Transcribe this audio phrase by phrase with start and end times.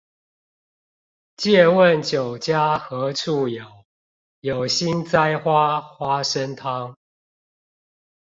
[1.37, 3.85] 借問酒家何處有，
[4.39, 6.95] 有心栽花花生湯